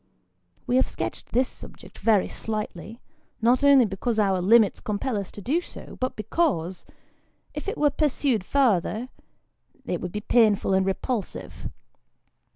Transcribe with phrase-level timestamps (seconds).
[0.65, 2.99] We have sketched this subject very slightly,
[3.39, 6.87] not only because our limits compel us to do so, but because,
[7.53, 9.09] if it were pursued farther,
[9.85, 11.67] it would be painful and repulsive.